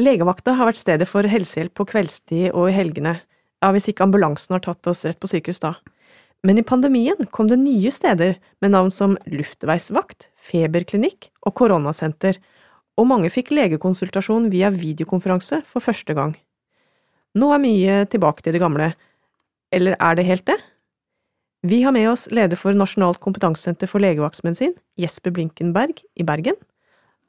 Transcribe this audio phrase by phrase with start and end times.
[0.00, 3.18] Legevakta har vært stedet for helsehjelp på kveldstid og i helgene,
[3.60, 5.74] ja, hvis ikke ambulansen har tatt oss rett på sykehus da.
[6.42, 12.40] Men i pandemien kom det nye steder med navn som luftveisvakt, feberklinikk og koronasenter,
[12.98, 16.34] og mange fikk legekonsultasjon via videokonferanse for første gang.
[17.38, 18.90] Nå er mye tilbake til det gamle.
[19.72, 20.58] Eller er det helt det?
[21.62, 26.58] Vi har med oss leder for Nasjonalt kompetansesenter for legevaktsmedisin, Jesper Blinkenberg i Bergen,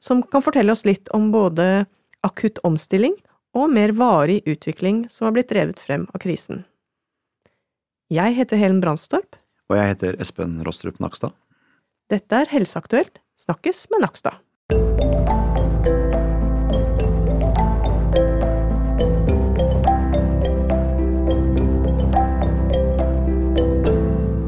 [0.02, 1.86] som kan fortelle oss litt om både
[2.24, 3.16] akutt omstilling
[3.54, 6.64] og mer varig utvikling som har blitt drevet frem av krisen.
[8.12, 9.38] Jeg heter Helen Brandstorp.
[9.70, 11.32] Og jeg heter Espen Rostrup Nakstad.
[12.12, 14.40] Dette er Helseaktuelt, snakkes med Nakstad.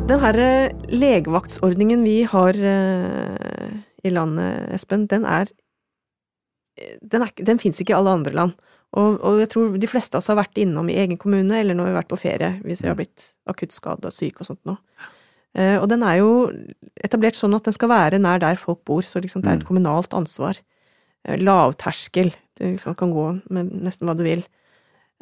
[0.07, 3.73] Den her eh, legevaktsordningen vi har uh,
[4.05, 5.51] i landet, Espen, den er
[7.01, 8.57] Den, er, den fins ikke i alle andre land.
[8.97, 11.77] Og, og, jeg tror de fleste av oss har vært innom i egen kommune, eller
[11.77, 14.63] når vi har vært på ferie, hvis vi har blitt akutt skada, syk og sånt
[14.69, 14.81] noe.
[15.57, 16.31] Uh, og den er jo
[17.05, 19.65] etablert sånn at den skal være nær der folk bor, så liksom det er et
[19.65, 19.69] mm.
[19.71, 20.61] kommunalt ansvar.
[21.25, 22.33] Uh, lavterskel.
[22.57, 24.45] Du liksom kan gå med nesten hva du vil.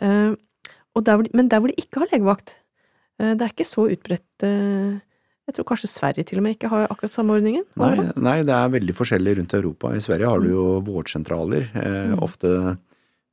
[0.03, 0.35] Uh,
[0.99, 2.57] der hvor, men der hvor de ikke har legevakt,
[3.19, 4.43] det er ikke så utbredt
[5.45, 7.67] Jeg tror kanskje Sverige til og med ikke har akkurat samme ordningen?
[7.77, 9.93] Nei, nei, det er veldig forskjellig rundt Europa.
[9.93, 11.67] I Sverige har du jo vårdsentraler.
[11.75, 12.15] Mm.
[12.25, 12.53] Ofte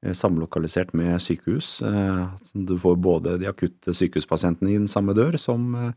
[0.02, 1.82] Eh, samlokalisert med sykehus.
[1.86, 5.92] Eh, du får både de akutte sykehuspasientene i den samme dør, som eh,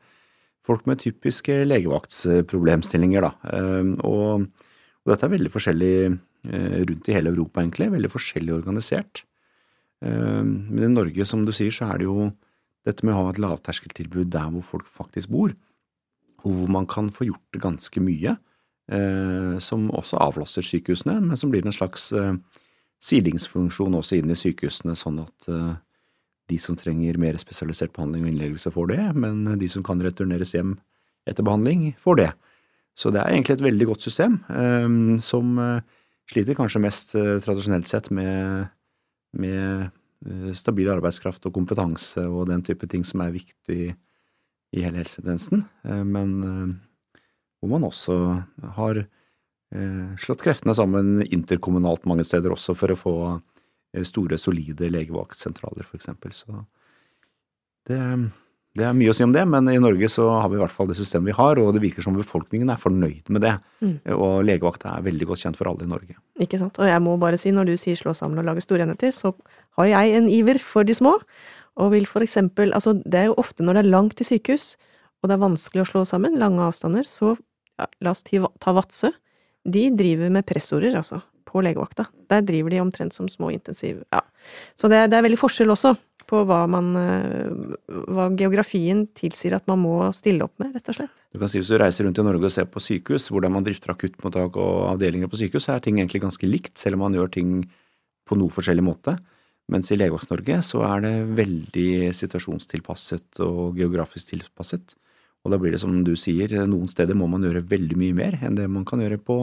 [0.64, 3.24] folk med typiske legevaktsproblemstillinger.
[4.04, 5.96] Og, og dette er veldig forskjellig
[6.88, 7.90] rundt i hele Europa, egentlig.
[7.92, 9.26] Veldig forskjellig organisert.
[10.00, 12.30] Men i Norge, som du sier, så er det jo
[12.88, 15.52] dette med å ha et lavterskeltilbud der hvor folk faktisk bor,
[16.44, 18.36] og hvor man kan få gjort ganske mye,
[19.64, 22.10] som også avlaster sykehusene, men som blir en slags
[23.04, 25.74] silingsfunksjon også inn i sykehusene, sånn at uh,
[26.52, 30.54] de som trenger mer spesialisert behandling og innleggelse, får det, men de som kan returneres
[30.56, 30.76] hjem
[31.28, 32.30] etter behandling, får det.
[33.00, 34.36] Så det er egentlig et veldig godt system,
[35.24, 35.56] som
[36.30, 38.68] sliter kanskje mest tradisjonelt sett med,
[39.34, 43.96] med stabil arbeidskraft og kompetanse og den type ting som er viktig
[44.74, 46.32] i hele helsetjenesten, men
[47.60, 48.16] hvor man også
[48.76, 49.04] har
[49.74, 55.82] Eh, slått kreftene sammen interkommunalt mange steder også for å få eh, store, solide legevaktsentraler,
[55.88, 56.12] f.eks.
[56.38, 56.60] Så
[57.88, 57.98] det,
[58.78, 60.74] det, er mye å si om det, men i Norge så har vi i hvert
[60.76, 63.56] fall det systemet vi har, og det virker som befolkningen er fornøyd med det.
[63.82, 63.96] Mm.
[64.14, 66.16] Og legevakta er veldig godt kjent for alle i Norge.
[66.46, 66.78] Ikke sant.
[66.78, 69.34] Og jeg må bare si, når du sier slå sammen og lage store enheter, så
[69.80, 71.16] har jeg en iver for de små.
[71.80, 74.74] Og vil for eksempel Altså, det er jo ofte når det er langt til sykehus,
[75.22, 77.34] og det er vanskelig å slå sammen, lange avstander, så
[77.80, 79.10] ja, la oss ta Vadsø
[79.64, 82.06] de driver med pressorder, altså, på legevakta.
[82.28, 84.02] Der driver de omtrent som små intensiv...
[84.12, 84.20] Ja.
[84.76, 85.94] Så det, det er veldig forskjell også
[86.28, 87.52] på hva man eh,
[88.12, 91.22] Hva geografien tilsier at man må stille opp med, rett og slett.
[91.32, 93.66] Du kan si Hvis du reiser rundt i Norge og ser på sykehus, hvordan man
[93.66, 97.16] drifter akuttmottak og avdelinger på sykehus, så er ting egentlig ganske likt, selv om man
[97.16, 97.54] gjør ting
[98.28, 99.18] på noe forskjellig måte.
[99.72, 104.96] Mens i Legevakts-Norge så er det veldig situasjonstilpasset og geografisk tilpasset.
[105.44, 108.38] Og da blir det som du sier, noen steder må man gjøre veldig mye mer
[108.44, 109.38] enn det man kan gjøre på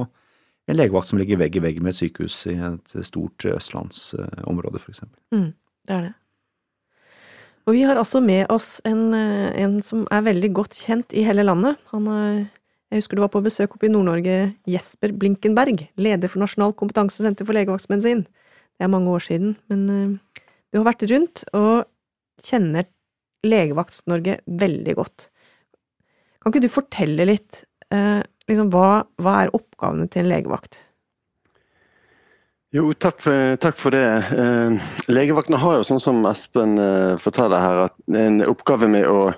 [0.70, 5.18] en legevakt som ligger vegg i vegg med et sykehus i et stort østlandsområde, eksempel.
[5.34, 5.52] Mm,
[5.90, 6.16] det er det.
[7.70, 11.46] Og vi har altså med oss en, en, som er veldig godt kjent i hele
[11.46, 11.78] landet.
[11.94, 12.40] Han er,
[12.90, 14.38] jeg husker du var på besøk oppe i Nord-Norge,
[14.70, 18.26] Jesper Blinkenberg, leder for Nasjonalt kompetansesenter for legevaktsmedisin.
[18.82, 21.84] Det er mange år siden, men uh, du har vært rundt og
[22.42, 22.88] kjenner
[23.46, 25.28] Legevakts-Norge veldig godt.
[26.42, 27.60] Kan ikke du fortelle litt
[27.94, 30.80] eh, liksom, hva, hva, er oppgavene til en legevakt?
[32.72, 34.06] Jo, takk for, takk for det.
[34.32, 37.82] Eh, legevaktene har jo, sånn som Espen eh, forteller her,
[38.16, 39.34] en oppgave med å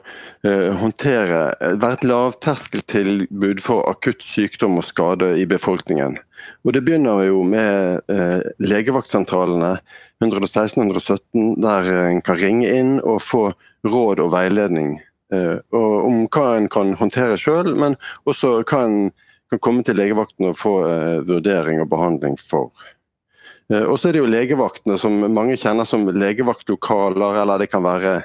[0.46, 1.40] eh, håndtere
[1.82, 6.20] Være et lavterskeltilbud for akutt sykdom og skade i befolkningen.
[6.68, 9.80] Og Det begynner jo med eh, legevaktsentralene
[10.22, 13.48] 116-117, der en kan ringe inn og få
[13.90, 15.00] råd og veiledning
[15.34, 17.96] Eh, om hva en kan håndtere sjøl, men
[18.30, 18.98] også hva en
[19.50, 22.70] kan komme til legevakten og få eh, vurdering og behandling for.
[23.72, 27.86] Eh, og så er det jo legevaktene som mange kjenner som legevaktlokaler, eller det kan
[27.86, 28.22] være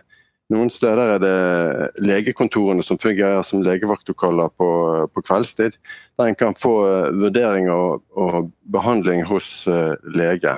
[0.49, 4.69] noen steder er det legekontorene som fungerer som legevaktlokaler på,
[5.13, 5.77] på kveldstid.
[6.17, 6.73] Der en kan få
[7.21, 9.67] vurdering og, og behandling hos
[10.17, 10.55] lege.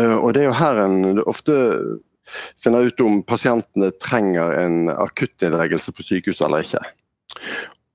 [0.00, 1.58] Og det er jo her en ofte
[2.62, 6.82] finner ut om pasientene trenger en akuttinnleggelse på sykehus eller ikke.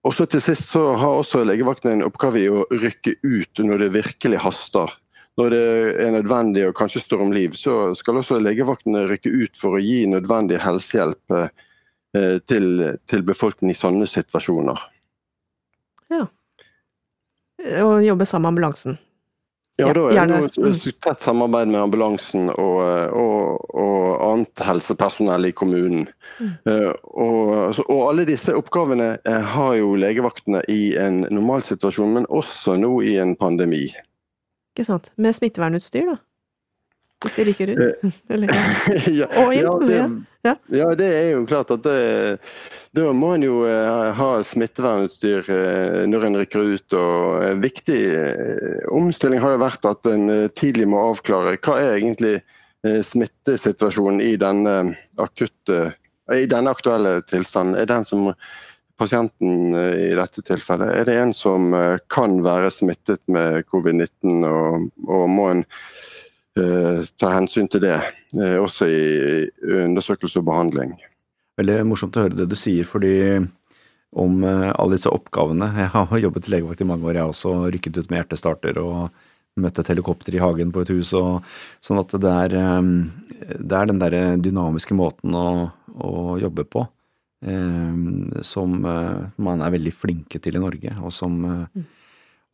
[0.07, 3.83] Og så til sist så har også legevakten en oppgave i å rykke ut når
[3.83, 4.94] det virkelig haster.
[5.37, 5.63] Når det
[6.01, 9.81] er nødvendig og kanskje står om liv, så skal også legevaktene rykke ut for å
[9.83, 12.69] gi nødvendig helsehjelp eh, til,
[13.05, 14.81] til befolkningen i sånne situasjoner.
[16.13, 16.25] Ja.
[17.83, 18.97] Og jobbe sammen med ambulansen.
[19.77, 20.71] Ja, da er det noe
[21.05, 22.79] tett samarbeid med ambulansen og,
[23.13, 26.07] og, og annet helsepersonell i kommunen.
[26.39, 26.55] Mm.
[26.65, 32.25] Eh, og, altså, og alle disse oppgavene eh, har jo legevaktene i en normalsituasjon, men
[32.33, 33.85] også nå i en pandemi.
[34.77, 35.07] Ikke sant.
[35.18, 36.19] Med smittevernutstyr, da.
[37.25, 37.79] Hvis de rykker ut.
[38.35, 38.65] Eller, ja.
[39.24, 40.01] ja, Og inn, ja, det,
[40.45, 40.51] ja.
[40.69, 41.95] ja, det er jo klart at det,
[42.94, 46.94] da må en jo eh, ha smittevernutstyr eh, når en rykker ut.
[46.94, 51.80] og En viktig eh, omstilling har jo vært at en eh, tidlig må avklare hva
[51.81, 54.77] er egentlig eh, smittesituasjonen i denne
[55.18, 55.88] akutte
[56.38, 57.80] i denne aktuelle tilstanden.
[57.81, 58.30] Er den som
[58.97, 64.41] pasienten eh, i dette tilfellet, er det en som eh, kan være smittet med covid-19,
[64.47, 65.63] og, og må en
[66.57, 67.99] uh, ta hensyn til det,
[68.38, 69.05] uh, også i
[69.85, 70.95] undersøkelse og behandling.
[71.57, 73.13] Veldig morsomt å høre det du sier, fordi
[74.17, 77.33] om uh, alle disse oppgavene Jeg har jobbet i legevakt i mange år, jeg har
[77.35, 79.25] også rykket ut med hjertestarter og
[79.57, 81.15] møtt et helikopter i hagen på et hus.
[81.17, 81.45] Og,
[81.81, 82.53] sånn at det er,
[83.57, 85.47] det er den der dynamiske måten å,
[85.97, 86.83] å jobbe på
[87.37, 91.83] som eh, man er veldig flinke til i Norge, og som, eh,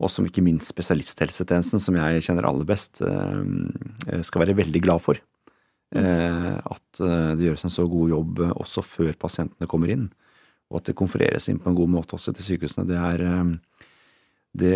[0.03, 5.01] og som ikke minst spesialisthelsetjenesten, som jeg kjenner aller best, eh, skal være veldig glad
[5.05, 5.21] for.
[5.95, 10.09] Eh, at eh, det gjøres en så god jobb eh, også før pasientene kommer inn,
[10.71, 12.87] og at det konfereres inn på en god måte også til sykehusene.
[12.89, 13.87] Det, er, eh,
[14.57, 14.75] det,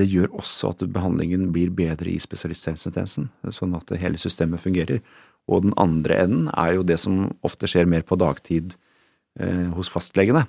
[0.00, 5.02] det gjør også at behandlingen blir bedre i spesialisthelsetjenesten, sånn at hele systemet fungerer.
[5.50, 8.78] Og den andre enden er jo det som ofte skjer mer på dagtid
[9.40, 10.46] eh, hos fastlegene.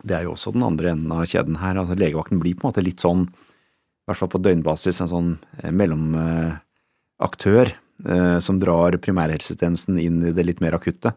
[0.00, 1.76] Det er jo også den andre enden av kjeden her.
[1.76, 5.30] altså Legevakten blir på en måte litt sånn, i hvert fall på døgnbasis, en sånn
[5.60, 11.14] eh, mellomaktør eh, som drar primærhelsetjenesten inn i det litt mer akutte,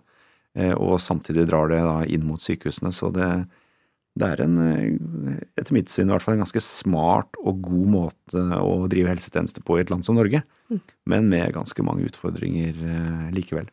[0.57, 2.91] eh, og samtidig drar det da inn mot sykehusene.
[2.95, 3.29] Så det,
[4.19, 7.93] det er en, eh, etter mitt syn i hvert fall, en ganske smart og god
[7.95, 10.43] måte å drive helsetjeneste på i et land som Norge,
[11.07, 13.67] men med ganske mange utfordringer likevel.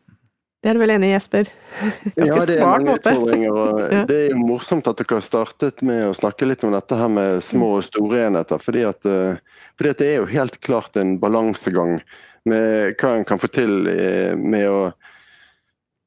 [0.61, 1.47] Det er du vel enig i, Jesper?
[2.17, 3.13] Ganske ja, det er smart mange måte.
[3.15, 3.93] utfordringer.
[4.09, 7.09] Det er jo morsomt at dere har startet med å snakke litt om dette her
[7.09, 8.61] med små og store enheter.
[8.61, 11.97] Fordi at, eh, fordi at det er jo helt klart en balansegang
[12.45, 14.83] med hva en kan få til eh, med å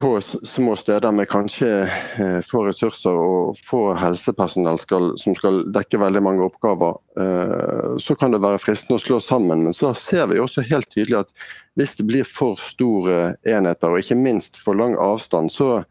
[0.02, 1.68] på små steder med kanskje
[2.18, 8.16] eh, få ressurser og få helsepersonell skal, som skal dekke veldig mange oppgaver, eh, så
[8.18, 9.62] kan det være fristende å slå sammen.
[9.64, 11.46] Men så ser vi også helt tydelig at
[11.78, 15.84] hvis det blir for store enheter, og ikke minst for lang avstand, så,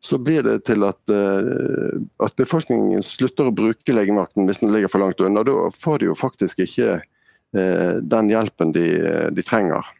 [0.00, 4.92] så blir det til at, eh, at befolkningen slutter å bruke legemakten hvis den ligger
[4.94, 5.44] for langt unna.
[5.44, 8.88] Da får de jo faktisk ikke eh, den hjelpen de,
[9.34, 9.90] de trenger.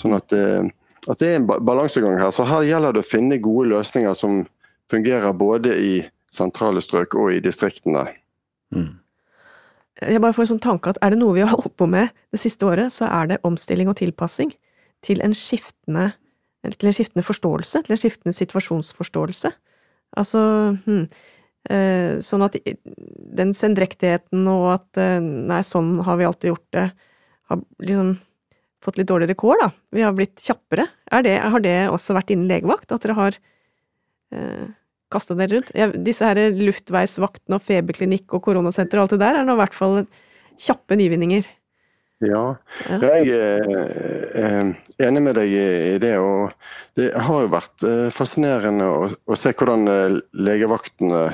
[0.00, 0.64] Sånn at, eh,
[1.10, 2.32] at det er en balansegang her.
[2.32, 4.44] Så her gjelder det å finne gode løsninger som
[4.90, 5.94] fungerer både i
[6.34, 8.06] sentrale strøk og i distriktene.
[8.74, 8.94] Mm.
[10.02, 12.10] Jeg bare får en sånn tanke at er det noe vi har holdt på med
[12.34, 14.50] det siste året, så er det omstilling og tilpassing
[15.04, 16.10] til en skiftende,
[16.64, 19.52] til en skiftende forståelse, til en skiftende situasjonsforståelse.
[20.18, 20.42] Altså
[20.86, 21.06] hm,
[21.70, 22.58] eh, sånn at
[23.38, 26.88] den sendrektigheten og at eh, nei, sånn har vi alltid gjort det,
[27.52, 28.16] har liksom
[28.84, 29.70] fått litt dårligere kår, da.
[29.96, 30.86] Vi har blitt kjappere.
[31.14, 32.92] Er det, har det også vært innen legevakt?
[32.92, 33.40] At dere har
[34.34, 34.68] eh,
[35.14, 35.74] kasta dere rundt?
[35.78, 39.62] Ja, disse her luftveisvaktene og feberklinikk og koronasenter og alt det der er nå i
[39.64, 40.02] hvert fall
[40.60, 41.46] kjappe nyvinninger.
[42.24, 42.56] Ja,
[42.88, 42.98] Ja.
[43.02, 43.64] jeg er
[44.38, 44.68] eh,
[45.02, 46.14] enig med deg i det.
[46.22, 46.52] og
[46.96, 51.24] Det har jo vært eh, fascinerende å, å se hvordan eh, legevaktene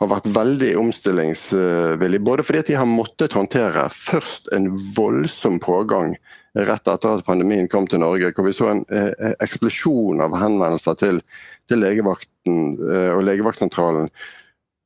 [0.00, 2.24] har vært veldig omstillingsvillige.
[2.26, 6.16] Både fordi at de har måttet håndtere først en voldsom pågang
[6.58, 10.98] rett etter at pandemien kom til Norge, hvor vi så en eh, eksplosjon av henvendelser
[11.00, 11.20] til,
[11.70, 14.10] til legevakten eh, og legevaktsentralen.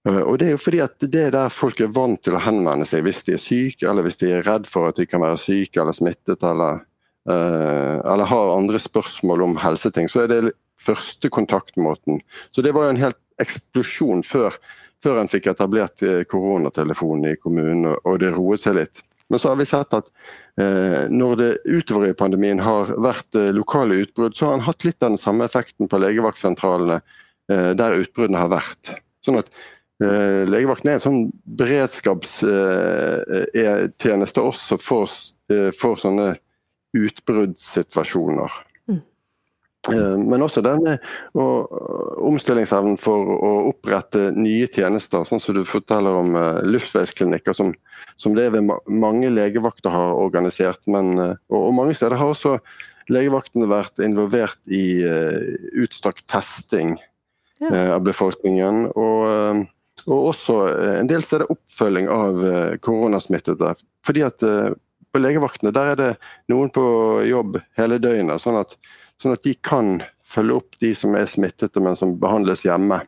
[0.07, 2.43] Eh, Og Det er jo fordi at det er der folk er vant til å
[2.43, 5.25] henvende seg hvis de er syke, eller hvis de er redd for at de kan
[5.25, 6.85] være syke eller smittet, eller,
[7.29, 10.07] eh, eller har andre spørsmål om helseting.
[10.09, 12.21] Så er det første kontaktmåten.
[12.55, 14.55] Så det var jo en helt eksplosjon før,
[15.03, 19.03] før en fikk etablert eh, koronatelefonen i kommunen, og- det roet seg litt.
[19.31, 20.11] Men så har vi sett at
[20.61, 24.87] eh, når det utover i pandemien har vært eh, lokale utbrudd, så har han hatt
[24.87, 28.95] litt av den samme effekten på legevaktsentralene eh, der utbruddene har vært.
[29.27, 29.51] Sånn at
[29.97, 35.09] Eh, legevakten er en sånn beredskapstjeneste også for,
[35.49, 36.37] eh, for sånne
[36.97, 38.51] utbruddssituasjoner.
[39.93, 40.97] Eh, men også denne
[41.37, 47.73] omstillingsevnen for å opprette nye tjenester, sånn som du forteller om uh, luftveisklinikker, som,
[48.21, 50.83] som, det ved mange legevakter har organisert.
[50.91, 52.57] Men, uh, og, mange steder har også
[53.13, 54.99] legevaktene vært involvert i
[55.79, 56.97] utstrakt testing
[57.63, 58.89] av befolkningen.
[58.99, 59.61] Og,
[60.09, 60.57] og, også
[60.97, 62.43] en del steder oppfølging av
[62.83, 63.77] koronasmittede.
[64.03, 64.43] Fordi at
[65.15, 66.11] på legevaktene der er det
[66.51, 66.83] noen på
[67.31, 68.43] jobb hele døgnet.
[68.43, 68.75] sånn at
[69.23, 73.01] Sånn at de kan følge opp de som er smittede, men som behandles hjemme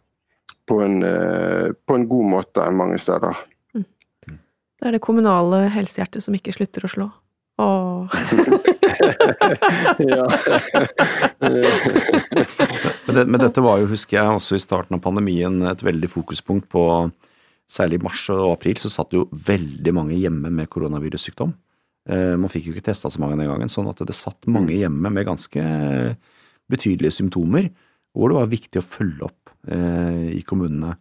[0.69, 3.37] på en, eh, på en god måte mange steder.
[3.77, 3.85] Mm.
[4.29, 7.11] Det er det kommunale helsehjertet som ikke slutter å slå.
[7.59, 8.12] Åh.
[13.07, 16.11] men, det, men, dette var jo, husker jeg, også i starten av pandemien et veldig
[16.12, 16.83] fokuspunkt på
[17.69, 21.50] Særlig i mars og april så satt jo veldig mange hjemme med koronavirussykdom.
[22.09, 24.73] Eh, man fikk jo ikke testa så mange den gangen, sånn at det satt mange
[24.73, 24.79] mm.
[24.81, 25.65] hjemme med ganske
[26.73, 27.69] betydelige symptomer,
[28.17, 30.95] hvor det var viktig å følge opp eh, i kommunene.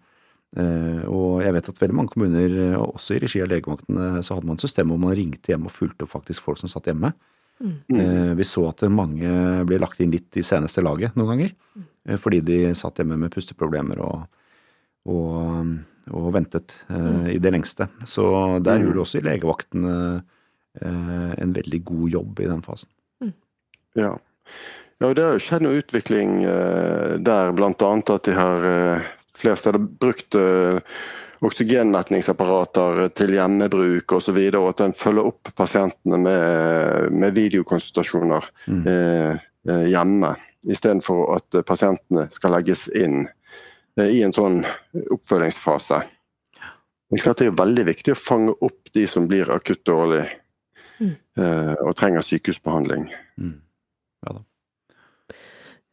[0.58, 4.52] Eh, og jeg vet at veldig mange kommuner, også i regi av legevaktene, så hadde
[4.52, 7.14] man et system hvor man ringte hjem og fulgte opp faktisk folk som satt hjemme.
[7.58, 8.36] Mm.
[8.38, 9.30] Vi så at mange
[9.66, 12.18] ble lagt inn litt i seneste laget noen ganger, mm.
[12.22, 14.28] fordi de satt hjemme med pusteproblemer og,
[15.10, 15.72] og,
[16.12, 17.32] og ventet mm.
[17.34, 17.88] i det lengste.
[18.06, 18.28] Så
[18.62, 20.36] der gjorde også i legevaktene Eh,
[20.86, 22.90] en veldig god jobb i den fasen.
[23.24, 23.34] Mm.
[23.98, 24.12] Ja.
[25.00, 27.72] ja, det har jo skjedd noe utvikling eh, der, bl.a.
[27.74, 29.08] at de har eh,
[29.38, 30.38] flere steder brukt
[31.46, 34.18] oksygenmetningsapparater til hjemmebruk osv.
[34.18, 38.84] Og, så videre, og at en følger opp pasientene med, med videokonsultasjoner mm.
[38.92, 40.34] eh, hjemme.
[40.68, 43.28] Istedenfor at pasientene skal legges inn
[44.00, 44.64] eh, i en sånn
[45.14, 46.02] oppfølgingsfase.
[47.14, 50.26] Det er veldig viktig å fange opp de som blir akutt dårlig
[51.00, 51.16] mm.
[51.38, 53.10] Eh, og trenger sykehusbehandling.
[53.38, 53.58] Mm.
[54.26, 54.44] Ja da.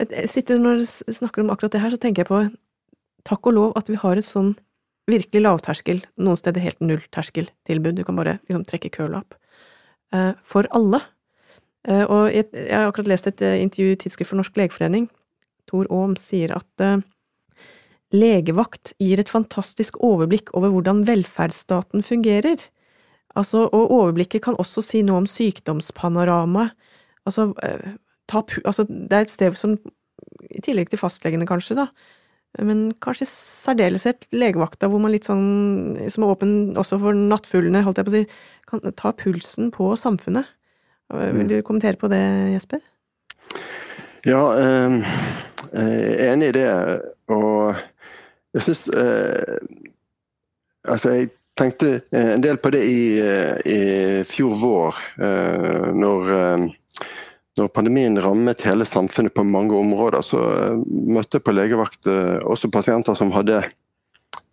[0.03, 2.41] Jeg sitter Når du snakker om akkurat det her, så tenker jeg på
[3.25, 4.55] takk og lov at vi har et sånn
[5.09, 9.37] virkelig lavterskel, noen steder helt nullterskeltilbud, du kan bare liksom trekke køla opp,
[10.17, 11.01] eh, for alle.
[11.87, 15.11] Eh, og jeg, har akkurat lest et intervju i Tidsskrift for Norsk legeforening.
[15.69, 17.05] Tor Aam sier at
[18.15, 22.61] legevakt gir et fantastisk overblikk over hvordan velferdsstaten fungerer.
[23.35, 26.75] Altså, og overblikket kan også si noe om sykdomspanoramaet.
[27.27, 27.95] Altså, eh,
[28.35, 29.79] altså, det er et sted som,
[30.51, 31.89] i tillegg til fastlegene kanskje, da,
[32.63, 37.83] men kanskje i særdeleshet legevakta, hvor man litt sånn, som er åpen også for nattfuglene,
[37.83, 38.27] holdt jeg på å si,
[38.71, 40.47] kan ta pulsen på samfunnet.
[41.15, 41.49] Vil mm.
[41.51, 42.23] du kommentere på det,
[42.55, 42.85] Jesper?
[44.25, 45.17] Ja, eh,
[45.75, 46.69] jeg er enig i det.
[47.35, 47.75] Og
[48.55, 49.57] jeg syns eh,
[50.85, 53.79] Altså, jeg tenkte eh, en del på det i, eh, i
[54.29, 56.33] fjor vår, eh, når,
[57.59, 60.25] når, pandemien rammet hele samfunnet på mange områder.
[60.27, 60.43] Så
[60.85, 63.63] møtte jeg på legevakt også pasienter som hadde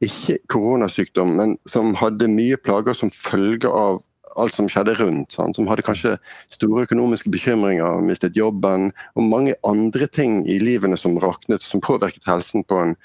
[0.02, 4.02] ikke koronasykdom, men som hadde mye plager som følge av
[4.40, 5.34] alt som skjedde rundt.
[5.36, 5.58] Sant?
[5.58, 6.16] Som hadde kanskje
[6.54, 12.30] store økonomiske bekymringer, mistet jobben og mange andre ting i livene som raknet, som påvirket
[12.30, 12.96] helsen på en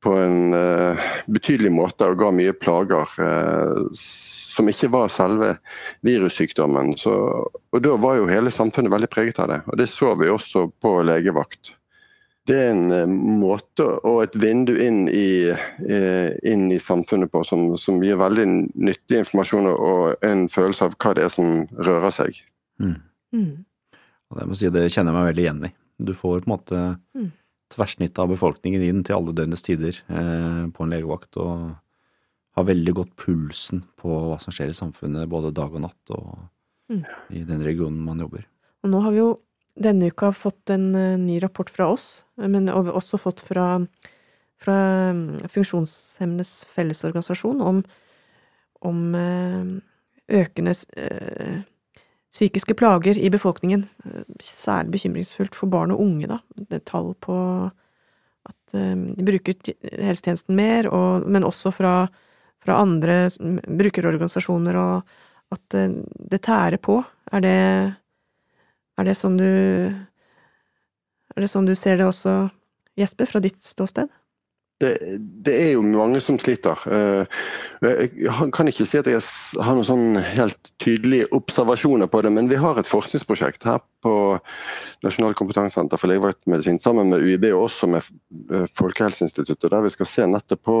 [0.00, 5.54] på en uh, betydelig måte og ga mye plager uh, som ikke var selve
[6.06, 6.94] virussykdommen.
[6.98, 7.14] Så,
[7.46, 9.60] og Da var jo hele samfunnet veldig preget av det.
[9.66, 11.74] og Det så vi også på legevakt.
[12.48, 15.50] Det er en uh, måte og et vindu inn i,
[16.46, 21.16] inn i samfunnet på som, som, gir veldig nyttig informasjon og en følelse av hva
[21.18, 22.38] det er som rører seg.
[22.78, 22.96] Mm.
[23.34, 23.52] Mm.
[24.30, 25.74] Og det, må si, det kjenner jeg meg veldig igjen i.
[25.98, 26.86] Du får på en måte
[27.18, 27.28] mm
[27.72, 31.74] tverrsnittet av befolkningen inn til alle døgnets tider eh, på en legevakt, og
[32.58, 36.30] har veldig godt pulsen på hva som skjer i samfunnet både dag og natt og
[36.90, 37.04] mm.
[37.36, 38.48] i den regionen man jobber.
[38.82, 39.30] Og nå har vi jo
[39.78, 43.68] denne uka fått en uh, ny rapport fra oss, men også fått fra,
[44.58, 44.78] fra
[45.14, 47.82] um, Funksjonshemmedes Fellesorganisasjon om,
[48.90, 49.70] om uh,
[50.40, 51.60] økende uh,
[52.32, 53.86] psykiske plager i befolkningen.
[54.42, 56.40] Særlig bekymringsfullt for barn og unge, da.
[56.56, 57.36] Det er tall på
[58.48, 61.94] at um, de bruker helsetjenesten mer, og, men også fra,
[62.64, 63.28] fra, andre
[63.66, 65.98] brukerorganisasjoner, og at uh,
[66.30, 67.00] det tærer på.
[67.32, 67.56] Er det,
[68.98, 69.48] er det sånn du
[71.36, 72.48] Er det sånn du ser det også,
[72.98, 74.08] Jesper, fra ditt ståsted?
[74.80, 76.78] Det, det, er jo mange som sliter.
[76.86, 77.40] Eh,
[77.82, 79.22] jeg kan ikke si at jeg
[79.64, 84.12] har noen sånn helt tydelige observasjoner på det, men vi har et forskningsprosjekt her på
[85.02, 88.06] Nasjonal kompetansesenter for legevaktmedisin sammen med UiB og også med
[88.54, 90.78] eh, Folkehelseinstituttet, der vi skal se nettopp på,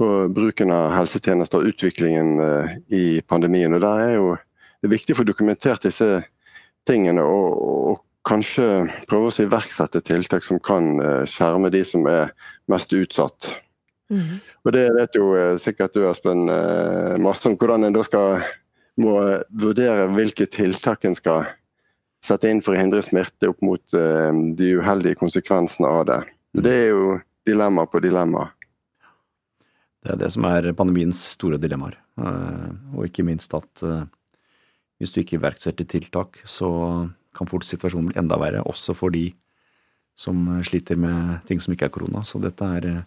[0.00, 3.76] på bruken av helsetjenester og utviklingen eh, i pandemien.
[3.76, 4.34] Og der er jo
[4.78, 6.22] det er viktig å få dokumentert disse
[6.88, 7.20] tingene.
[7.20, 8.66] og, og kanskje
[9.10, 10.96] prøve å iverksette tiltak som kan
[11.28, 12.34] skjerme de som er
[12.70, 13.50] mest utsatt.
[14.12, 14.38] Mm.
[14.64, 15.28] Og Det vet jo
[15.60, 16.46] sikkert du Espen
[17.24, 18.42] masse om hvordan en da skal
[18.98, 19.14] må
[19.62, 21.46] vurdere hvilke tiltak en skal
[22.24, 26.20] sette inn for å hindre smitte opp mot de uheldige konsekvensene av det.
[26.58, 27.18] Det er jo
[27.48, 28.48] dilemma på dilemma.
[30.04, 31.98] Det er det som er pandemiens store dilemmaer.
[32.18, 34.06] Eh, og ikke minst at eh,
[34.98, 36.70] hvis du ikke iverksetter tiltak, så
[37.38, 39.28] kan fort situasjonen bli enda verre, også for de
[40.18, 42.24] som sliter med ting som ikke er korona.
[42.26, 43.02] Så dette er eh,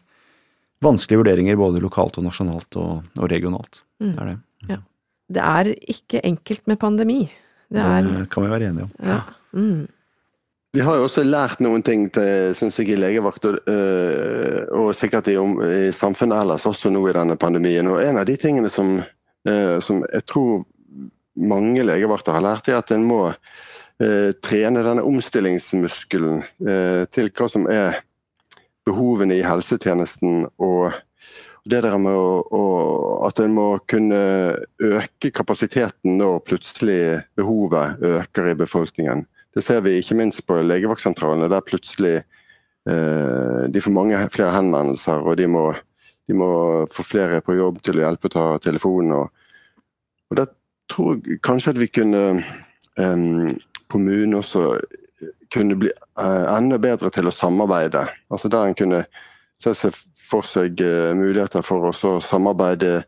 [0.83, 3.83] vanskelige vurderinger både lokalt og nasjonalt og, og regionalt.
[4.00, 4.11] Mm.
[4.11, 4.38] Det er det.
[4.69, 4.77] Ja.
[5.31, 7.21] Det er ikke enkelt med pandemi.
[7.71, 8.07] Det, er...
[8.07, 8.93] det kan vi være enige om.
[9.07, 9.19] Ja.
[9.51, 9.88] Mm.
[10.71, 14.93] Vi har jo også lært noen ting til, synes jeg, i legevakt og, øh, og
[14.95, 17.89] sikkert i, i, samfunnet ellers også nå i denne pandemien.
[17.91, 19.01] Og En av de tingene som,
[19.47, 20.63] øh, som jeg tror
[21.35, 23.25] mange legevakter har lært, er at en må
[24.01, 26.41] øh, trene denne omstillingsmuskelen
[27.13, 28.01] til hva som er
[28.86, 30.48] behovene i helsetjenesten.
[30.58, 30.91] og
[31.70, 32.63] det der med å, å,
[33.27, 34.22] at en må kunne
[34.81, 39.25] øke kapasiteten når plutselig behovet øker i befolkningen.
[39.53, 42.15] Det ser vi ikke minst på legevaktsentralene, der plutselig
[42.89, 45.67] eh, de får mange flere henvendelser, og de må,
[46.31, 46.51] de må,
[46.93, 49.13] få flere på jobb til å hjelpe å ta telefonen.
[49.20, 49.84] Og,
[50.31, 50.48] og da
[50.91, 53.27] tror jeg kanskje at vi kunne eh,
[53.91, 54.79] kommunen også
[55.53, 58.07] kunne bli eh, enda bedre til å samarbeide.
[58.33, 59.03] Altså Der en kunne
[59.62, 59.98] se seg
[60.31, 63.01] for seg eh, muligheter for å samarbeide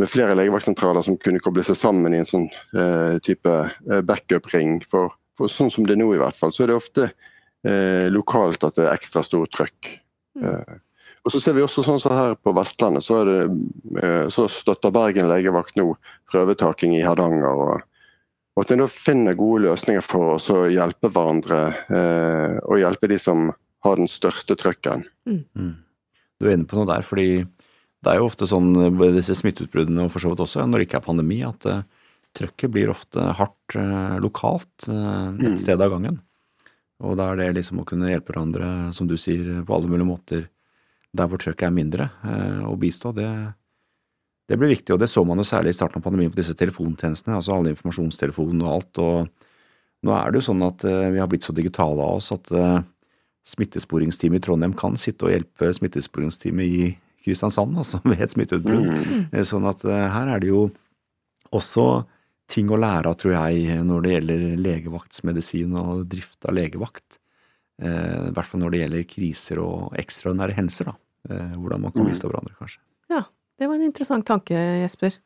[0.00, 4.80] med flere legevaktsentraler som kunne koble seg sammen i en sånn eh, type eh, backup-ring
[4.90, 7.08] for for sånn som det er nå i hvert fall, så er det ofte
[7.66, 9.94] eh, lokalt at det er ekstra stort trøkk.
[10.38, 10.46] Mm.
[10.50, 10.76] Eh,
[11.24, 13.38] og så ser vi også sånn som her på Vestlandet, så, det,
[14.02, 15.94] eh, så støtter Bergen legevakt nå
[16.32, 17.50] prøvetaking i Hardanger.
[17.50, 17.90] og,
[18.54, 23.18] og At en da finner gode løsninger for å hjelpe hverandre eh, og hjelpe de
[23.18, 23.48] som
[23.84, 25.02] har den største trøkken.
[25.26, 25.42] Mm.
[25.58, 25.72] Mm.
[26.38, 28.70] Du er inne på noe der, fordi det er jo ofte sånn
[29.16, 31.82] disse smitteutbruddene og for så vidt også når det ikke er pandemi, at uh,
[32.36, 35.60] trøkket blir ofte hardt uh, lokalt, uh, et mm.
[35.60, 36.20] sted av gangen.
[37.04, 40.08] Og da er det liksom å kunne hjelpe hverandre, som du sier, på alle mulige
[40.08, 40.44] måter
[41.14, 43.28] der hvor trøkket er mindre, eh, og bistå, det,
[44.50, 44.94] det, ble viktig.
[44.94, 47.74] Og det så man jo særlig i starten av pandemien på disse telefontjenestene, altså alle
[47.74, 49.02] informasjonstelefonene og alt.
[49.02, 52.52] Og nå er det jo sånn at vi har blitt så digitale av oss at
[53.48, 56.90] smittesporingsteamet i Trondheim kan sitte og hjelpe smittesporingsteamet i
[57.24, 58.90] Kristiansand, altså ved et smitteutbrudd.
[58.90, 59.38] Mm.
[59.48, 60.66] Sånn at her er det jo
[61.54, 62.04] også
[62.50, 67.18] ting å lære av, tror jeg, når det gjelder legevaktsmedisin og drift av legevakt.
[67.82, 70.90] Eh, I hvert fall når det gjelder kriser og ekstraordinære hendelser.
[70.92, 70.96] da.
[71.30, 72.10] Eh, hvordan man kan mm.
[72.12, 72.82] bistå hverandre, kanskje.
[73.12, 73.24] Ja,
[73.58, 75.16] det var en interessant tanke, Jesper.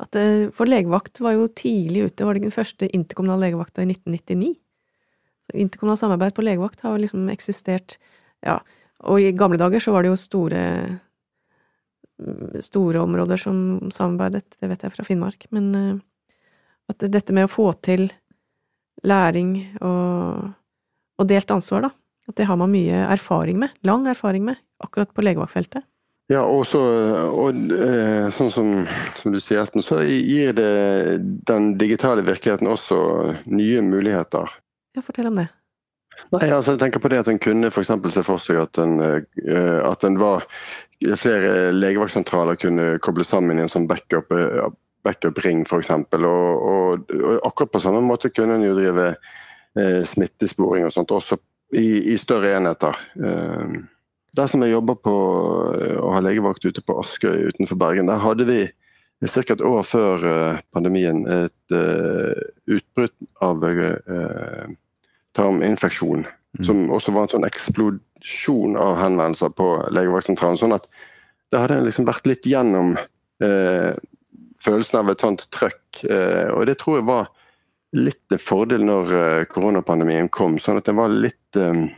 [0.00, 2.24] At, eh, for legevakt var jo tidlig ute.
[2.24, 4.54] Var det den første interkommunale legevakta i 1999?
[5.54, 7.98] Interkommunalt samarbeid på legevakt har liksom eksistert
[8.40, 8.62] Ja,
[9.04, 10.60] og i gamle dager så var det jo store
[12.64, 15.44] store områder som samarbeidet, det vet jeg fra Finnmark.
[15.52, 16.00] Men
[16.88, 18.08] at dette med å få til
[19.06, 20.50] læring og,
[21.20, 21.90] og delt ansvar, da,
[22.28, 25.86] at det har man mye erfaring med, lang erfaring med, akkurat på legevaktfeltet.
[26.30, 26.80] Ja, og, så,
[27.34, 28.68] og eh, sånn som,
[29.18, 30.68] som, du sier, Espen, så gir det
[31.50, 32.98] den digitale virkeligheten også
[33.50, 34.52] nye muligheter.
[34.94, 35.48] Ja, Fortell om det.
[36.34, 38.98] Nei, altså jeg tenker på det at En kunne for se for seg at en,
[39.00, 40.46] eh, at en var
[41.18, 44.70] flere legevaktsentraler kunne koble sammen i en sånn backup eh,
[45.06, 45.90] backup-ring f.eks.
[45.90, 51.14] Og, og, og akkurat på samme måte kunne en jo drive eh, smittesporing og sånt,
[51.14, 51.40] også
[51.74, 52.98] i, i større enheter.
[53.18, 53.80] Eh,
[54.38, 55.46] der som jeg jobber på å
[56.00, 58.60] og har legevakt ute på Askøy utenfor Bergen, der hadde vi
[59.26, 59.42] ca.
[59.42, 62.32] et år før uh, pandemien et uh,
[62.70, 63.12] utbrudd
[63.44, 64.70] av uh,
[65.36, 66.24] tarminfeksjon.
[66.58, 66.64] Mm.
[66.66, 70.58] Som også var en sånn eksplosjon av henvendelser på legevaktsentralen.
[70.58, 70.88] Sånn at
[71.52, 72.96] det hadde liksom vært litt gjennom
[74.64, 76.02] følelsen av et sånt trøkk.
[76.04, 77.30] Eh, og det tror jeg var
[77.96, 80.58] litt en fordel når eh, koronapandemien kom.
[80.62, 81.88] Sånn at det var litt um,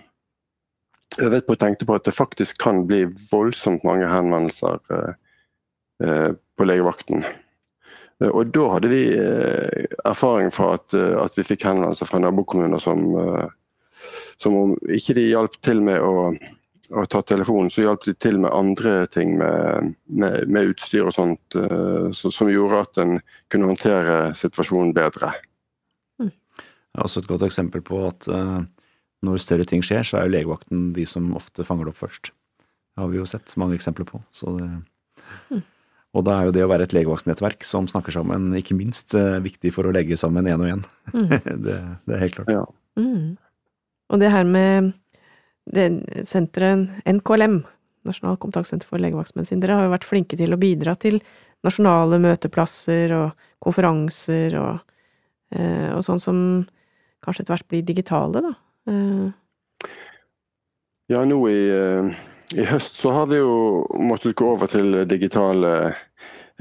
[1.21, 5.13] øvet på å tenke på at det faktisk kan bli voldsomt mange henvendelser uh,
[6.05, 7.25] uh, på legevakten.
[8.23, 9.03] Uh, og da hadde vi
[10.09, 13.05] erfaring fra at, at, vi fikk henvendelser fra nabokommuner som,
[14.43, 16.33] som om ikke de hjalp til med å
[16.93, 21.15] å ta telefonen, så hjalp de til med andre ting med, med, med utstyr og
[21.17, 21.55] sånt,
[22.13, 23.15] så, som gjorde at en
[23.49, 25.31] kunne håndtere situasjonen bedre.
[26.21, 26.29] Mm.
[26.29, 28.61] Det er også et godt eksempel på at uh,
[29.23, 32.33] når større ting skjer, så er jo legevakten de som ofte fanger det opp først.
[32.93, 34.21] Det har vi jo sett mange eksempler på.
[34.43, 34.67] Det,
[35.53, 35.63] mm.
[36.13, 39.39] Og da er jo det å være et legevaktsnettverk som snakker sammen, ikke minst uh,
[39.45, 40.83] viktig for å legge sammen én og én.
[41.15, 41.31] Mm.
[41.67, 42.53] det, det, er helt klart.
[42.53, 42.67] Ja.
[43.01, 43.39] Mm.
[44.13, 44.93] Og det her med
[45.73, 45.87] det
[46.29, 47.63] senteret NKLM,
[48.03, 51.21] Nasjonal kompetansesenter for legevaktmedisin, dere har jo vært flinke til å bidra til
[51.63, 54.81] nasjonale møteplasser og konferanser og,
[55.55, 56.41] eh, og sånn som
[57.23, 58.53] kanskje etter hvert blir digitale, da.
[61.13, 62.13] Ja, nå i, eh,
[62.57, 65.73] i høst så har vi jo måttet gå over til digitale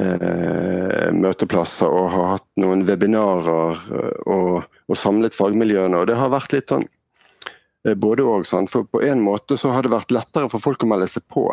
[0.01, 6.01] eh, møteplasser og har hatt noen webinarer eh, og, og samlet fagmiljøene.
[6.01, 6.87] Og det har vært litt sånn
[7.87, 8.47] eh, både og.
[8.49, 8.71] sant?
[8.73, 11.47] For på en måte så har det vært lettere for folk å melde seg på.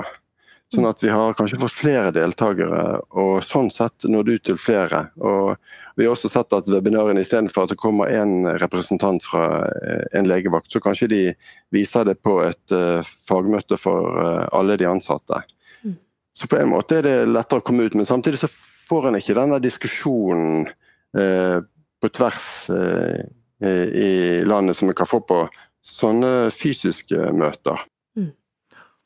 [0.74, 5.07] Sånn at vi har kanskje fått flere deltakere, og sånn sett nådd ut til flere.
[5.16, 5.54] Og
[5.96, 10.28] vi har også sett at webinarene istedenfor at det kommer en representant fra eh, en
[10.28, 11.22] legevakt, så kanskje de
[11.72, 13.00] viser det på et uh,
[13.31, 15.40] fagmøte for uh, alle de ansatte.
[15.81, 15.96] Mm.
[16.37, 18.52] Så på en måte er det lettere å komme ut, men samtidig så
[18.88, 20.68] får en ikke denne diskusjonen
[21.09, 22.42] på tvers
[23.64, 24.11] i
[24.44, 25.38] landet som en kan få på
[25.81, 27.81] sånne fysiske møter.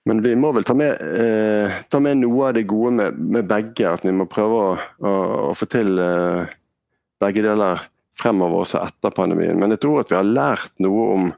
[0.09, 3.47] Men vi må vel ta med, eh, ta med noe av det gode med, med,
[3.47, 3.87] begge.
[3.87, 4.73] At vi må prøve å,
[5.07, 5.13] å,
[5.51, 6.51] å få til eh,
[7.23, 7.85] begge deler
[8.19, 9.59] fremover også etter pandemien.
[9.61, 11.31] Men jeg tror at vi har lært noe om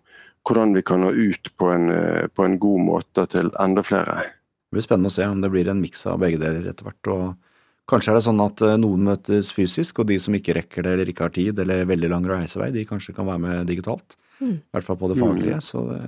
[0.49, 1.93] hvordan vi kan nå ut på en,
[2.37, 4.17] på en god måte til enda flere.
[4.25, 7.13] Det blir spennende å se om det blir en miks av begge deler etter hvert.
[7.13, 10.93] og Kanskje er det sånn at noen møtes fysisk, og de som ikke rekker det
[10.97, 14.19] eller ikke har tid eller veldig lang reisevei, de kanskje kan være med digitalt.
[14.41, 14.57] Mm.
[14.57, 15.61] I hvert fall på det faglige.
[15.61, 15.65] Mm.
[15.65, 16.05] Så det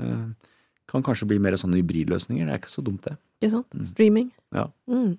[0.90, 2.46] kan kanskje bli mer sånne hybridløsninger.
[2.46, 3.16] Det er ikke så dumt, det.
[3.42, 3.68] Ikke sant.
[3.75, 3.85] Mm.
[3.90, 4.33] Streaming.
[4.55, 4.68] Ja.
[4.90, 5.12] Mm.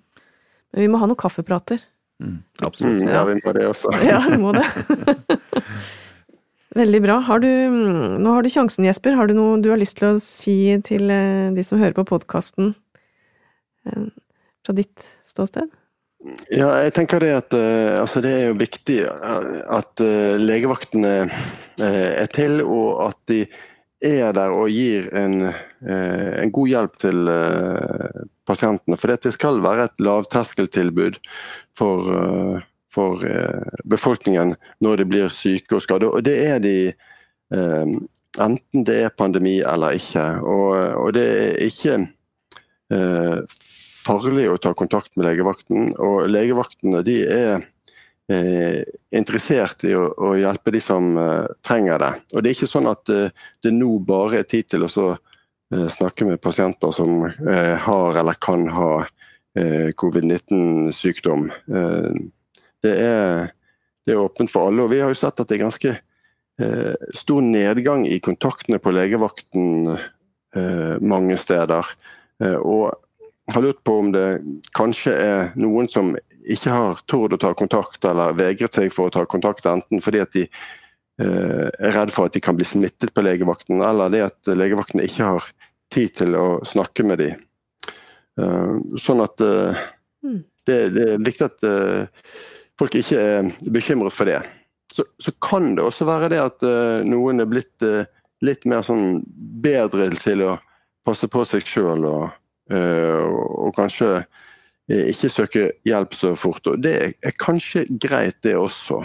[0.72, 1.82] Men vi må ha noen kaffeprater.
[2.22, 3.04] Mm, absolutt.
[3.14, 3.92] ja, vi må det også.
[4.06, 4.66] ja, vi må det.
[6.78, 7.18] Veldig bra.
[7.24, 7.48] Har du,
[8.20, 9.16] nå har du sjansen, Jesper.
[9.18, 11.10] Har du noe du har lyst til å si til
[11.56, 12.74] de som hører på podkasten,
[13.88, 15.70] fra ditt ståsted?
[16.52, 20.02] Ja, jeg tenker det at uh, altså det er jo viktig at
[20.42, 21.14] legevaktene
[21.78, 23.44] er til, og at de
[24.04, 25.48] er der og gir en,
[25.82, 27.30] en god hjelp til
[28.46, 28.98] pasientene.
[28.98, 31.18] For det skal være et lavterskeltilbud
[31.78, 32.12] for,
[32.94, 33.24] for
[33.90, 36.12] befolkningen når de blir syke og skadde.
[36.12, 36.76] Og det er de
[38.38, 40.28] enten det er pandemi eller ikke.
[40.46, 41.98] Og, og det er ikke
[44.08, 45.92] farlig å ta kontakt med legevakten.
[46.00, 47.66] Og legevaktene de er eh,
[48.28, 52.10] interessert i å, å, hjelpe de som eh, trenger det.
[52.34, 53.32] Og Det er ikke sånn at eh,
[53.64, 58.36] det nå bare er tid til å eh, snakke med pasienter som eh, har eller
[58.44, 58.90] kan ha
[59.56, 61.48] eh, covid-19-sykdom.
[62.84, 64.84] Det det, er, åpent for alle.
[64.84, 65.96] og Vi har jo sett at det er ganske
[67.14, 69.92] stor nedgang i kontaktene på legevakten
[71.06, 71.86] mange steder.
[72.66, 72.96] Og
[73.52, 74.40] har lurt på om det
[74.78, 76.14] kanskje er noen som
[76.52, 80.22] ikke har tord å ta kontakt, eller vegret seg for å ta kontakt, enten fordi
[80.24, 84.24] at de eh, er redd for at de kan bli smittet på legevakten, eller det
[84.26, 85.48] at legevakten ikke har
[85.94, 87.44] tid til å snakke med dem.
[88.40, 89.82] Eh, sånn at eh,
[90.26, 90.40] mm.
[90.70, 91.68] det, det, er viktig at
[92.78, 94.40] folk ikke er bekymret for det.
[94.94, 96.64] Så, så, kan det også være det at
[97.04, 97.84] noen er blitt
[98.40, 99.20] litt mer sånn
[99.60, 100.54] bedre til å
[101.04, 102.28] passe på seg sjøl og
[102.68, 104.08] og kanskje
[104.88, 106.64] ikke søke hjelp så fort.
[106.70, 109.02] Og det er kanskje greit, det også.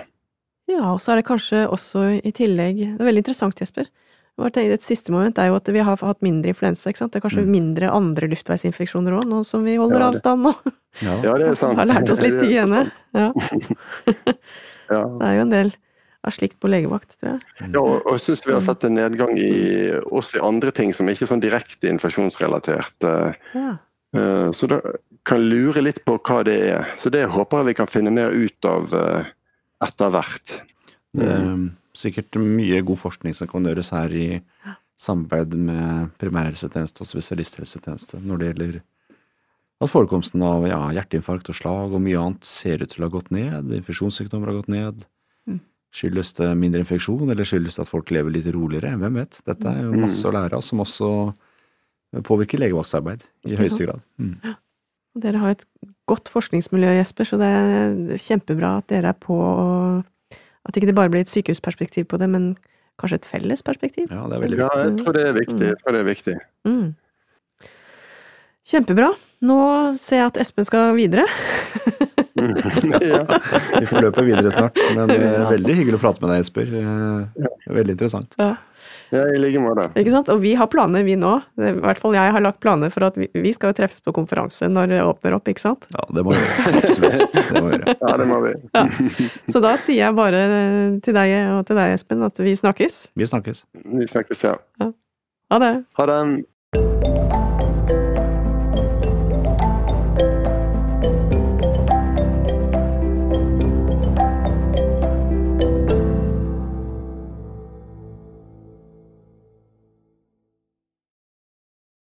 [0.72, 3.89] Ja, og så er det kanskje også i tillegg Det er veldig interessant, Jesper.
[4.41, 6.89] Et siste moment er jo at vi har hatt mindre influensa.
[6.89, 7.13] ikke sant?
[7.13, 7.52] Det er kanskje mm.
[7.54, 10.54] mindre andre luftveisinfeksjoner òg, nå som vi holder ja, avstand nå.
[11.04, 11.19] ja.
[11.22, 11.78] ja, det er sant.
[11.78, 12.88] Vi har lært oss litt hygiene.
[13.13, 13.30] Ja.
[14.96, 15.04] ja.
[15.04, 15.74] Det er jo en del
[16.24, 17.46] av slikt på legevakt, tror jeg.
[17.67, 19.54] Ja, og, og jeg syns vi har sett en nedgang i,
[20.08, 23.10] også i andre ting som ikke er sånn direkte infeksjonsrelatert.
[23.54, 23.76] Ja.
[24.13, 24.80] Uh, så da
[25.28, 26.94] kan lure litt på hva det er.
[27.00, 29.32] Så det håper jeg vi kan finne mer ut av uh,
[29.84, 30.58] etter hvert.
[31.14, 31.52] Det er
[31.94, 34.28] sikkert mye god forskning som kan gjøres her i
[35.00, 38.80] samarbeid med primærhelsetjeneste og spesialisthelsetjeneste når det gjelder
[39.84, 43.14] at forekomsten av ja, hjerteinfarkt og slag og mye annet ser ut til å ha
[43.14, 43.74] gått ned.
[43.78, 45.04] Infeksjonssykdommer har gått ned.
[45.94, 48.96] Skyldes det mindre infeksjon, eller skyldes det at folk lever litt roligere?
[48.98, 49.38] Hvem vet?
[49.46, 50.06] Dette er jo mm.
[50.08, 51.10] masse å lære av, som også
[52.26, 54.02] påvirker legevaktsarbeid i høyeste grad.
[54.18, 54.56] Mm.
[55.21, 55.65] Dere har et
[56.10, 59.38] godt forskningsmiljø, Jesper, så det er kjempebra at dere er på
[60.63, 62.54] At ikke det bare blir et sykehusperspektiv på det, men
[63.02, 64.08] kanskje et felles perspektiv?
[64.10, 64.80] Ja, det er veldig viktig.
[64.80, 65.67] Ja, jeg tror det er viktig.
[65.67, 66.36] Jeg tror det er viktig.
[66.69, 67.69] Mm.
[68.71, 69.10] Kjempebra.
[69.43, 69.60] Nå
[69.99, 71.26] ser jeg at Espen skal videre.
[73.12, 73.23] ja.
[73.76, 74.80] Vi får løpe videre snart.
[74.95, 75.49] Men ja.
[75.52, 76.71] veldig hyggelig å prate med deg, Jesper.
[77.67, 78.39] Veldig interessant.
[78.39, 78.54] Ja.
[79.13, 79.88] Ja, i like måte.
[79.99, 80.32] Ikke sant?
[80.34, 81.36] Og vi har planer, vi nå.
[81.62, 84.13] I hvert fall jeg har lagt planer for at vi, vi skal jo treffes på
[84.15, 85.88] konferanse når det åpner opp, ikke sant?
[85.93, 86.73] Ja, det må vi gjøre.
[86.82, 87.38] Absolutt.
[87.38, 87.97] Det må vi gjøre.
[88.02, 88.54] Ja, det må vi.
[88.73, 88.86] Ja.
[89.54, 90.43] Så da sier jeg bare
[91.06, 93.02] til deg og til deg, Espen, at vi snakkes.
[93.19, 93.65] Vi snakkes.
[93.86, 94.58] Vi snakkes, ja.
[94.82, 94.93] ja.
[95.54, 95.73] Ha det.
[95.99, 97.12] Ha det.